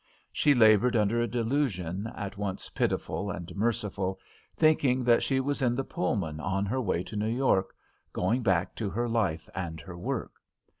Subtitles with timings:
[0.33, 4.19] She laboured under a delusion at once pitiful and merciful,
[4.57, 7.75] thinking that she was in the Pullman on her way to New York,
[8.11, 10.31] going back to her life and her work.